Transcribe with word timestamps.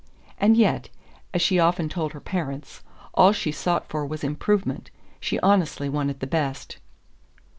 And 0.39 0.57
yet, 0.57 0.89
as 1.31 1.43
she 1.43 1.57
had 1.57 1.61
often 1.65 1.87
told 1.87 2.13
her 2.13 2.19
parents, 2.19 2.81
all 3.13 3.33
she 3.33 3.51
sought 3.51 3.87
for 3.87 4.03
was 4.03 4.23
improvement: 4.23 4.89
she 5.19 5.39
honestly 5.41 5.89
wanted 5.89 6.21
the 6.21 6.25
best. 6.25 6.79